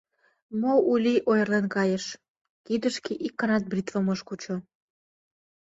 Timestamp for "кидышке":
2.65-3.13